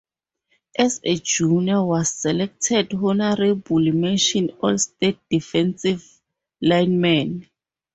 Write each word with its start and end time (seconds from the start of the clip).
As 0.79 0.99
a 1.03 1.15
junior 1.17 1.85
was 1.85 2.09
selected 2.09 2.91
honorable 2.95 3.77
mention 3.91 4.49
all 4.63 4.75
state 4.79 5.19
defensive 5.29 6.03
lineman. 6.59 7.47